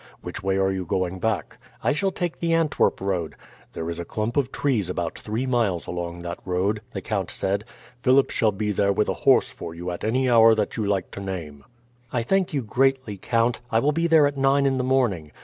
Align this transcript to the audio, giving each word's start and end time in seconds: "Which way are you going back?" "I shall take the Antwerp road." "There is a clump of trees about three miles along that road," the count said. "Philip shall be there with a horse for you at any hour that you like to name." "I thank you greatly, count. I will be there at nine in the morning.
"Which 0.23 0.41
way 0.41 0.57
are 0.57 0.71
you 0.71 0.83
going 0.83 1.19
back?" 1.19 1.59
"I 1.83 1.93
shall 1.93 2.09
take 2.09 2.39
the 2.39 2.53
Antwerp 2.55 2.99
road." 2.99 3.35
"There 3.73 3.87
is 3.87 3.99
a 3.99 4.03
clump 4.03 4.35
of 4.35 4.51
trees 4.51 4.89
about 4.89 5.15
three 5.19 5.45
miles 5.45 5.85
along 5.85 6.23
that 6.23 6.39
road," 6.43 6.81
the 6.91 7.01
count 7.01 7.29
said. 7.29 7.65
"Philip 7.97 8.31
shall 8.31 8.51
be 8.51 8.71
there 8.71 8.91
with 8.91 9.09
a 9.09 9.13
horse 9.29 9.51
for 9.51 9.75
you 9.75 9.91
at 9.91 10.03
any 10.03 10.27
hour 10.27 10.55
that 10.55 10.75
you 10.75 10.87
like 10.87 11.11
to 11.11 11.19
name." 11.19 11.65
"I 12.11 12.23
thank 12.23 12.51
you 12.51 12.63
greatly, 12.63 13.15
count. 13.15 13.59
I 13.69 13.77
will 13.77 13.91
be 13.91 14.07
there 14.07 14.25
at 14.25 14.37
nine 14.37 14.65
in 14.65 14.79
the 14.79 14.83
morning. 14.83 15.33